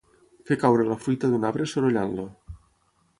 Fer 0.51 0.55
caure 0.63 0.87
la 0.91 0.97
fruita 1.03 1.29
d'un 1.33 1.45
arbre 1.49 1.67
sorollant-lo. 1.73 2.25